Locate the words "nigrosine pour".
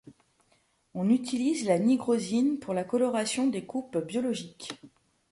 1.77-2.73